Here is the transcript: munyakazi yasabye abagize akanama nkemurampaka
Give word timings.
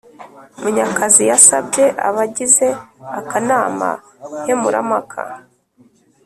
munyakazi 0.61 1.23
yasabye 1.31 1.83
abagize 2.07 2.67
akanama 3.19 3.89
nkemurampaka 4.41 5.19